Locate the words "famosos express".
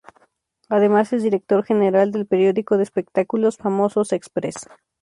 3.57-4.55